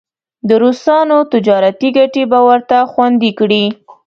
[0.47, 3.65] د روسانو تجارتي ګټې به ورته خوندي کړي.